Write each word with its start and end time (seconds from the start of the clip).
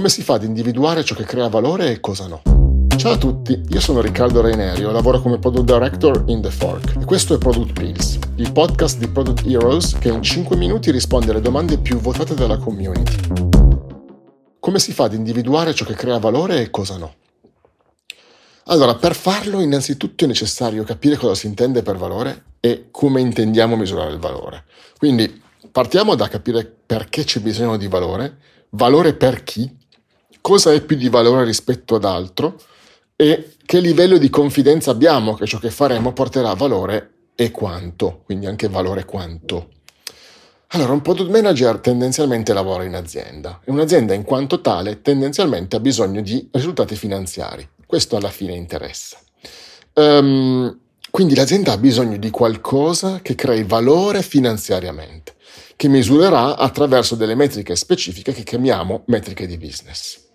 Come 0.00 0.12
si 0.12 0.22
fa 0.22 0.36
ad 0.36 0.44
individuare 0.44 1.04
ciò 1.04 1.14
che 1.14 1.24
crea 1.24 1.48
valore 1.48 1.90
e 1.90 2.00
cosa 2.00 2.26
no? 2.26 2.40
Ciao 2.96 3.12
a 3.12 3.18
tutti, 3.18 3.60
io 3.68 3.80
sono 3.80 4.00
Riccardo 4.00 4.40
Reinerio, 4.40 4.90
lavoro 4.92 5.20
come 5.20 5.38
Product 5.38 5.66
Director 5.66 6.24
in 6.28 6.40
The 6.40 6.50
Fork 6.50 6.96
e 7.02 7.04
questo 7.04 7.34
è 7.34 7.38
Product 7.38 7.78
Pills, 7.78 8.18
il 8.36 8.50
podcast 8.50 8.96
di 8.96 9.08
Product 9.08 9.44
Heroes 9.44 9.98
che 9.98 10.08
in 10.08 10.22
5 10.22 10.56
minuti 10.56 10.90
risponde 10.90 11.32
alle 11.32 11.42
domande 11.42 11.76
più 11.76 11.98
votate 11.98 12.32
dalla 12.32 12.56
community. 12.56 13.14
Come 14.58 14.78
si 14.78 14.94
fa 14.94 15.04
ad 15.04 15.12
individuare 15.12 15.74
ciò 15.74 15.84
che 15.84 15.92
crea 15.92 16.18
valore 16.18 16.62
e 16.62 16.70
cosa 16.70 16.96
no? 16.96 17.14
Allora, 18.68 18.94
per 18.94 19.14
farlo 19.14 19.60
innanzitutto 19.60 20.24
è 20.24 20.26
necessario 20.26 20.82
capire 20.82 21.18
cosa 21.18 21.34
si 21.34 21.46
intende 21.46 21.82
per 21.82 21.98
valore 21.98 22.44
e 22.60 22.86
come 22.90 23.20
intendiamo 23.20 23.76
misurare 23.76 24.14
il 24.14 24.18
valore. 24.18 24.64
Quindi 24.96 25.42
partiamo 25.70 26.14
da 26.14 26.26
capire 26.28 26.64
perché 26.86 27.24
c'è 27.24 27.40
bisogno 27.40 27.76
di 27.76 27.86
valore, 27.86 28.38
valore 28.70 29.12
per 29.12 29.44
chi, 29.44 29.76
cosa 30.40 30.72
è 30.72 30.80
più 30.82 30.96
di 30.96 31.08
valore 31.08 31.44
rispetto 31.44 31.96
ad 31.96 32.04
altro 32.04 32.60
e 33.16 33.56
che 33.64 33.80
livello 33.80 34.18
di 34.18 34.30
confidenza 34.30 34.90
abbiamo 34.90 35.34
che 35.34 35.46
ciò 35.46 35.58
che 35.58 35.70
faremo 35.70 36.12
porterà 36.12 36.54
valore 36.54 37.12
e 37.34 37.50
quanto, 37.50 38.22
quindi 38.24 38.46
anche 38.46 38.68
valore 38.68 39.04
quanto. 39.04 39.68
Allora, 40.72 40.92
un 40.92 41.02
product 41.02 41.30
manager 41.30 41.78
tendenzialmente 41.78 42.52
lavora 42.52 42.84
in 42.84 42.94
azienda 42.94 43.60
e 43.64 43.70
un'azienda 43.70 44.14
in 44.14 44.22
quanto 44.22 44.60
tale 44.60 45.02
tendenzialmente 45.02 45.76
ha 45.76 45.80
bisogno 45.80 46.20
di 46.20 46.48
risultati 46.52 46.94
finanziari. 46.94 47.68
Questo 47.84 48.16
alla 48.16 48.30
fine 48.30 48.54
interessa. 48.54 49.18
Um, 49.94 50.78
quindi 51.10 51.34
l'azienda 51.34 51.72
ha 51.72 51.78
bisogno 51.78 52.18
di 52.18 52.30
qualcosa 52.30 53.18
che 53.20 53.34
crei 53.34 53.64
valore 53.64 54.22
finanziariamente, 54.22 55.34
che 55.74 55.88
misurerà 55.88 56.56
attraverso 56.56 57.16
delle 57.16 57.34
metriche 57.34 57.74
specifiche 57.74 58.32
che 58.32 58.44
chiamiamo 58.44 59.02
metriche 59.06 59.46
di 59.48 59.58
business. 59.58 60.28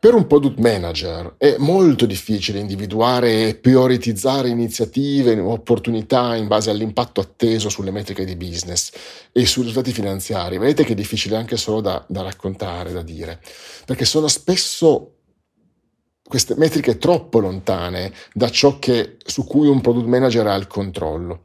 Per 0.00 0.14
un 0.14 0.26
product 0.26 0.58
manager 0.60 1.34
è 1.36 1.56
molto 1.58 2.06
difficile 2.06 2.58
individuare 2.58 3.48
e 3.48 3.54
prioritizzare 3.54 4.48
iniziative 4.48 5.32
e 5.32 5.40
opportunità 5.40 6.34
in 6.36 6.46
base 6.46 6.70
all'impatto 6.70 7.20
atteso 7.20 7.68
sulle 7.68 7.90
metriche 7.90 8.24
di 8.24 8.34
business 8.34 8.92
e 9.30 9.44
sui 9.44 9.64
risultati 9.64 9.92
finanziari. 9.92 10.56
Vedete 10.56 10.84
che 10.84 10.92
è 10.92 10.94
difficile 10.94 11.36
anche 11.36 11.58
solo 11.58 11.82
da, 11.82 12.02
da 12.08 12.22
raccontare, 12.22 12.92
da 12.92 13.02
dire, 13.02 13.42
perché 13.84 14.06
sono 14.06 14.26
spesso 14.28 15.16
queste 16.24 16.54
metriche 16.56 16.96
troppo 16.96 17.38
lontane 17.38 18.10
da 18.32 18.48
ciò 18.48 18.78
che, 18.78 19.18
su 19.22 19.44
cui 19.44 19.68
un 19.68 19.82
product 19.82 20.06
manager 20.06 20.46
ha 20.46 20.54
il 20.54 20.66
controllo. 20.66 21.44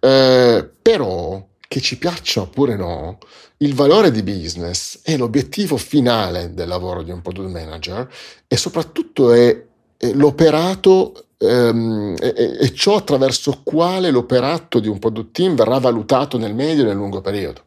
Eh, 0.00 0.68
però 0.82 1.40
che 1.76 1.82
ci 1.82 1.98
piaccia 1.98 2.40
oppure 2.40 2.74
no, 2.74 3.18
il 3.58 3.74
valore 3.74 4.10
di 4.10 4.22
business 4.22 5.00
è 5.02 5.14
l'obiettivo 5.18 5.76
finale 5.76 6.54
del 6.54 6.68
lavoro 6.68 7.02
di 7.02 7.10
un 7.10 7.20
product 7.20 7.50
manager 7.50 8.08
e 8.48 8.56
soprattutto 8.56 9.30
è, 9.30 9.62
è 9.98 10.12
l'operato 10.12 11.26
ehm, 11.36 12.16
è, 12.16 12.32
è, 12.32 12.72
ciò 12.72 12.96
attraverso 12.96 13.60
quale 13.62 14.10
l'operato 14.10 14.78
di 14.78 14.88
un 14.88 14.98
product 14.98 15.32
team 15.32 15.54
verrà 15.54 15.76
valutato 15.78 16.38
nel 16.38 16.54
medio 16.54 16.84
e 16.84 16.86
nel 16.86 16.96
lungo 16.96 17.20
periodo. 17.20 17.64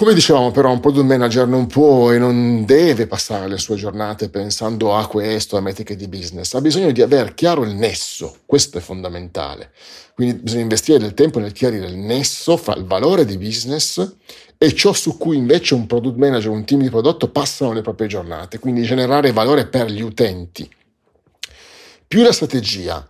Come 0.00 0.14
dicevamo 0.14 0.50
però, 0.50 0.72
un 0.72 0.80
product 0.80 1.04
manager 1.04 1.46
non 1.46 1.66
può 1.66 2.10
e 2.10 2.16
non 2.16 2.64
deve 2.64 3.06
passare 3.06 3.48
le 3.48 3.58
sue 3.58 3.76
giornate 3.76 4.30
pensando 4.30 4.96
a 4.96 5.06
questo, 5.06 5.58
a 5.58 5.60
metriche 5.60 5.94
di 5.94 6.08
business, 6.08 6.54
ha 6.54 6.62
bisogno 6.62 6.90
di 6.90 7.02
avere 7.02 7.34
chiaro 7.34 7.64
il 7.64 7.74
nesso, 7.74 8.36
questo 8.46 8.78
è 8.78 8.80
fondamentale. 8.80 9.72
Quindi 10.14 10.40
bisogna 10.40 10.62
investire 10.62 10.98
del 10.98 11.12
tempo 11.12 11.38
nel 11.38 11.52
chiarire 11.52 11.86
il 11.86 11.98
nesso 11.98 12.56
fra 12.56 12.74
il 12.76 12.86
valore 12.86 13.26
di 13.26 13.36
business 13.36 14.14
e 14.56 14.74
ciò 14.74 14.94
su 14.94 15.18
cui 15.18 15.36
invece 15.36 15.74
un 15.74 15.86
product 15.86 16.16
manager, 16.16 16.50
un 16.50 16.64
team 16.64 16.80
di 16.80 16.88
prodotto 16.88 17.28
passano 17.28 17.74
le 17.74 17.82
proprie 17.82 18.08
giornate, 18.08 18.58
quindi 18.58 18.84
generare 18.84 19.32
valore 19.32 19.66
per 19.66 19.90
gli 19.90 20.00
utenti. 20.00 20.66
Più 22.08 22.22
la 22.22 22.32
strategia 22.32 23.06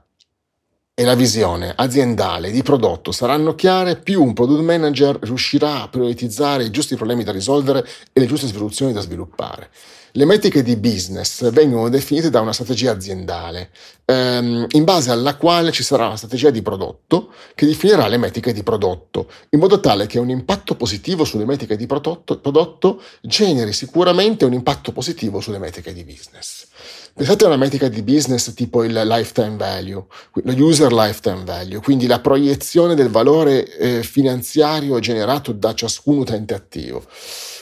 e 1.01 1.05
la 1.05 1.15
visione 1.15 1.73
aziendale 1.75 2.51
di 2.51 2.63
prodotto 2.63 3.11
saranno 3.11 3.55
chiare, 3.55 3.97
più 3.97 4.23
un 4.23 4.35
product 4.35 4.61
manager 4.61 5.17
riuscirà 5.23 5.81
a 5.81 5.89
prioritizzare 5.89 6.65
i 6.65 6.71
giusti 6.71 6.95
problemi 6.95 7.25
da 7.25 7.33
risolvere 7.33 7.89
e 8.13 8.21
le 8.21 8.27
giuste 8.27 8.49
soluzioni 8.49 8.93
da 8.93 9.01
sviluppare. 9.01 9.71
Le 10.13 10.27
metriche 10.27 10.63
di 10.63 10.77
business 10.77 11.51
vengono 11.53 11.89
definite 11.89 12.29
da 12.29 12.41
una 12.41 12.53
strategia 12.53 12.91
aziendale, 12.91 13.71
ehm, 14.05 14.67
in 14.73 14.85
base 14.85 15.11
alla 15.11 15.37
quale 15.37 15.73
ci 15.73 15.83
sarà 15.83 16.05
una 16.05 16.17
strategia 16.19 16.51
di 16.51 16.61
prodotto 16.61 17.33
che 17.55 17.65
definirà 17.65 18.07
le 18.07 18.19
metriche 18.19 18.53
di 18.53 18.63
prodotto, 18.63 19.31
in 19.51 19.59
modo 19.59 19.81
tale 19.81 20.05
che 20.05 20.19
un 20.19 20.29
impatto 20.29 20.75
positivo 20.75 21.25
sulle 21.25 21.47
metriche 21.47 21.77
di 21.77 21.87
prodotto, 21.87 22.39
prodotto 22.41 23.01
generi 23.23 23.73
sicuramente 23.73 24.45
un 24.45 24.53
impatto 24.53 24.93
positivo 24.93 25.41
sulle 25.41 25.59
metriche 25.59 25.95
di 25.95 26.05
business. 26.05 26.67
Pensate 27.13 27.45
a 27.45 27.49
una 27.49 27.57
metrica 27.57 27.89
di 27.89 28.03
business 28.03 28.55
tipo 28.55 28.85
il 28.85 28.93
lifetime 28.93 29.57
value, 29.57 30.05
lo 30.33 30.65
user 30.65 30.93
lifetime 30.93 31.43
value, 31.45 31.81
quindi 31.81 32.07
la 32.07 32.21
proiezione 32.21 32.95
del 32.95 33.09
valore 33.09 33.67
eh, 33.77 34.03
finanziario 34.05 34.99
generato 35.01 35.53
da 35.53 35.75
ciascun 35.75 36.19
utente 36.19 36.55
attivo. 36.55 37.05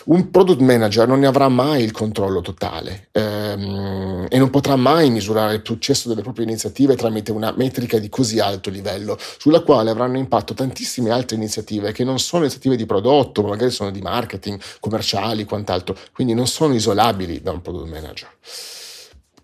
Un 0.04 0.30
product 0.30 0.60
manager 0.60 1.08
non 1.08 1.20
ne 1.20 1.26
avrà 1.26 1.48
mai 1.48 1.82
il 1.82 1.92
controllo 1.92 2.40
totale 2.40 3.08
ehm, 3.12 4.26
e 4.28 4.38
non 4.38 4.50
potrà 4.50 4.76
mai 4.76 5.10
misurare 5.10 5.56
il 5.56 5.62
successo 5.64 6.08
delle 6.08 6.22
proprie 6.22 6.44
iniziative 6.44 6.94
tramite 6.94 7.32
una 7.32 7.52
metrica 7.56 7.98
di 7.98 8.08
così 8.08 8.38
alto 8.40 8.70
livello, 8.70 9.18
sulla 9.38 9.60
quale 9.60 9.90
avranno 9.90 10.18
impatto 10.18 10.54
tantissime 10.54 11.10
altre 11.10 11.36
iniziative 11.36 11.92
che 11.92 12.04
non 12.04 12.18
sono 12.18 12.42
iniziative 12.42 12.76
di 12.76 12.86
prodotto, 12.86 13.42
ma 13.42 13.48
magari 13.48 13.70
sono 13.70 13.90
di 13.90 14.00
marketing, 14.00 14.60
commerciali, 14.78 15.44
quant'altro, 15.44 15.96
quindi 16.12 16.34
non 16.34 16.46
sono 16.46 16.74
isolabili 16.74 17.40
da 17.42 17.50
un 17.50 17.60
product 17.60 17.90
manager 17.90 18.28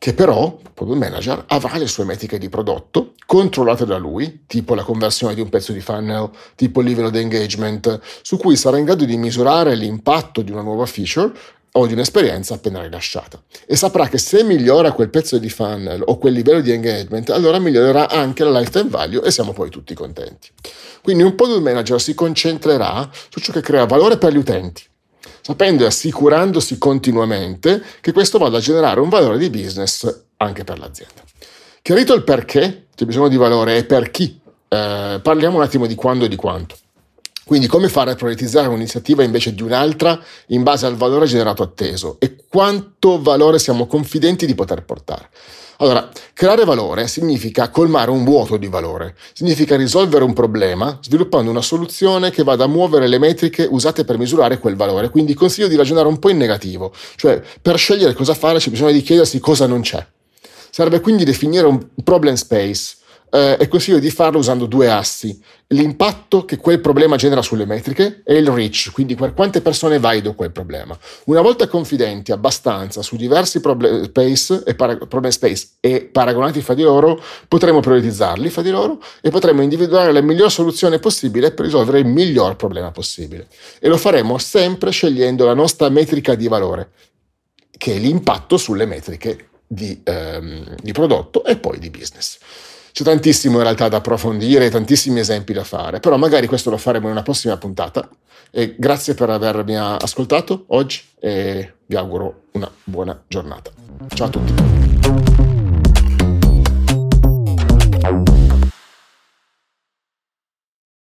che 0.04 0.12
però, 0.12 0.58
il 0.62 0.70
product 0.74 0.98
manager, 0.98 1.44
avrà 1.46 1.78
le 1.78 1.86
sue 1.86 2.04
metriche 2.04 2.36
di 2.36 2.50
prodotto 2.50 3.14
controllate 3.24 3.86
da 3.86 3.96
lui, 3.96 4.42
tipo 4.46 4.74
la 4.74 4.82
conversione 4.82 5.34
di 5.34 5.40
un 5.40 5.48
pezzo 5.48 5.72
di 5.72 5.80
funnel, 5.80 6.28
tipo 6.56 6.82
il 6.82 6.88
livello 6.88 7.08
di 7.08 7.20
engagement, 7.20 8.00
su 8.20 8.36
cui 8.36 8.54
sarà 8.54 8.76
in 8.76 8.84
grado 8.84 9.06
di 9.06 9.16
misurare 9.16 9.74
l'impatto 9.74 10.42
di 10.42 10.50
una 10.50 10.60
nuova 10.60 10.84
feature 10.84 11.32
o 11.72 11.86
di 11.86 11.94
un'esperienza 11.94 12.52
appena 12.52 12.82
rilasciata. 12.82 13.42
E 13.64 13.76
saprà 13.76 14.06
che 14.08 14.18
se 14.18 14.44
migliora 14.44 14.92
quel 14.92 15.08
pezzo 15.08 15.38
di 15.38 15.48
funnel 15.48 16.02
o 16.04 16.18
quel 16.18 16.34
livello 16.34 16.60
di 16.60 16.70
engagement, 16.70 17.30
allora 17.30 17.58
migliorerà 17.58 18.10
anche 18.10 18.44
la 18.44 18.58
lifetime 18.58 18.90
value 18.90 19.22
e 19.22 19.30
siamo 19.30 19.54
poi 19.54 19.70
tutti 19.70 19.94
contenti. 19.94 20.50
Quindi 21.02 21.22
un 21.22 21.34
product 21.34 21.62
manager 21.62 21.98
si 21.98 22.12
concentrerà 22.12 23.08
su 23.30 23.40
ciò 23.40 23.52
che 23.52 23.62
crea 23.62 23.86
valore 23.86 24.18
per 24.18 24.34
gli 24.34 24.36
utenti, 24.36 24.84
sapendo 25.44 25.82
e 25.82 25.86
assicurandosi 25.88 26.78
continuamente 26.78 27.82
che 28.00 28.12
questo 28.12 28.38
vada 28.38 28.56
a 28.56 28.60
generare 28.60 29.00
un 29.00 29.10
valore 29.10 29.36
di 29.36 29.50
business 29.50 30.22
anche 30.38 30.64
per 30.64 30.78
l'azienda. 30.78 31.22
Chiarito 31.82 32.14
il 32.14 32.24
perché 32.24 32.86
c'è 32.94 33.04
bisogno 33.04 33.28
di 33.28 33.36
valore 33.36 33.76
e 33.76 33.84
per 33.84 34.10
chi, 34.10 34.40
eh, 34.68 35.20
parliamo 35.22 35.56
un 35.58 35.62
attimo 35.62 35.84
di 35.84 35.94
quando 35.94 36.24
e 36.24 36.28
di 36.28 36.36
quanto. 36.36 36.76
Quindi 37.44 37.66
come 37.66 37.88
fare 37.88 38.12
a 38.12 38.14
prioritizzare 38.14 38.68
un'iniziativa 38.68 39.22
invece 39.22 39.54
di 39.54 39.62
un'altra 39.62 40.18
in 40.48 40.62
base 40.62 40.86
al 40.86 40.96
valore 40.96 41.26
generato 41.26 41.62
atteso 41.62 42.16
e 42.18 42.36
quanto 42.48 43.20
valore 43.20 43.58
siamo 43.58 43.86
confidenti 43.86 44.46
di 44.46 44.54
poter 44.54 44.82
portare. 44.84 45.28
Allora, 45.78 46.08
creare 46.32 46.64
valore 46.64 47.08
significa 47.08 47.68
colmare 47.68 48.10
un 48.10 48.24
vuoto 48.24 48.56
di 48.56 48.68
valore, 48.68 49.16
significa 49.32 49.76
risolvere 49.76 50.22
un 50.22 50.32
problema 50.32 50.98
sviluppando 51.02 51.50
una 51.50 51.62
soluzione 51.62 52.30
che 52.30 52.44
vada 52.44 52.64
a 52.64 52.68
muovere 52.68 53.08
le 53.08 53.18
metriche 53.18 53.66
usate 53.68 54.04
per 54.04 54.16
misurare 54.16 54.58
quel 54.58 54.76
valore. 54.76 55.10
Quindi 55.10 55.34
consiglio 55.34 55.66
di 55.66 55.76
ragionare 55.76 56.06
un 56.06 56.18
po' 56.20 56.30
in 56.30 56.36
negativo, 56.36 56.92
cioè 57.16 57.42
per 57.60 57.76
scegliere 57.76 58.14
cosa 58.14 58.34
fare 58.34 58.58
c'è 58.58 58.70
bisogno 58.70 58.92
di 58.92 59.02
chiedersi 59.02 59.40
cosa 59.40 59.66
non 59.66 59.80
c'è. 59.80 60.06
Serve 60.70 61.00
quindi 61.00 61.24
definire 61.24 61.66
un 61.66 61.88
problem 62.02 62.34
space, 62.34 62.96
eh, 63.34 63.56
e 63.58 63.66
consiglio 63.66 63.98
di 63.98 64.10
farlo 64.10 64.38
usando 64.38 64.66
due 64.66 64.88
assi, 64.88 65.36
l'impatto 65.68 66.44
che 66.44 66.56
quel 66.56 66.80
problema 66.80 67.16
genera 67.16 67.42
sulle 67.42 67.66
metriche 67.66 68.22
e 68.24 68.36
il 68.36 68.46
reach, 68.46 68.90
quindi 68.92 69.16
per 69.16 69.34
quante 69.34 69.60
persone 69.60 69.98
valido 69.98 70.34
quel 70.34 70.52
problema. 70.52 70.96
Una 71.24 71.40
volta 71.40 71.66
confidenti 71.66 72.30
abbastanza 72.30 73.02
su 73.02 73.16
diversi 73.16 73.60
problem 73.60 74.04
space 74.04 74.62
e, 74.64 74.76
para- 74.76 74.96
problem 74.96 75.32
space 75.32 75.70
e 75.80 76.02
paragonati 76.02 76.62
fra 76.62 76.74
di 76.74 76.82
loro, 76.82 77.20
potremo 77.48 77.80
prioritizzarli 77.80 78.50
fra 78.50 78.62
di 78.62 78.70
loro 78.70 79.02
e 79.20 79.30
potremo 79.30 79.62
individuare 79.62 80.12
la 80.12 80.20
miglior 80.20 80.52
soluzione 80.52 81.00
possibile 81.00 81.50
per 81.50 81.64
risolvere 81.64 81.98
il 81.98 82.06
miglior 82.06 82.54
problema 82.54 82.92
possibile. 82.92 83.48
E 83.80 83.88
lo 83.88 83.96
faremo 83.96 84.38
sempre 84.38 84.92
scegliendo 84.92 85.44
la 85.44 85.54
nostra 85.54 85.88
metrica 85.88 86.36
di 86.36 86.46
valore, 86.46 86.90
che 87.76 87.96
è 87.96 87.98
l'impatto 87.98 88.56
sulle 88.56 88.86
metriche 88.86 89.48
di, 89.66 90.00
ehm, 90.04 90.76
di 90.80 90.92
prodotto 90.92 91.44
e 91.44 91.56
poi 91.56 91.80
di 91.80 91.90
business. 91.90 92.38
C'è 92.94 93.02
tantissimo 93.02 93.56
in 93.56 93.64
realtà 93.64 93.88
da 93.88 93.96
approfondire, 93.96 94.70
tantissimi 94.70 95.18
esempi 95.18 95.52
da 95.52 95.64
fare, 95.64 95.98
però 95.98 96.16
magari 96.16 96.46
questo 96.46 96.70
lo 96.70 96.76
faremo 96.76 97.06
in 97.06 97.10
una 97.10 97.24
prossima 97.24 97.56
puntata. 97.56 98.08
E 98.52 98.76
grazie 98.78 99.14
per 99.14 99.30
avermi 99.30 99.76
ascoltato 99.76 100.66
oggi 100.68 101.02
e 101.18 101.74
vi 101.86 101.96
auguro 101.96 102.42
una 102.52 102.70
buona 102.84 103.20
giornata. 103.26 103.72
Ciao 104.14 104.28
a 104.28 104.30
tutti. 104.30 105.53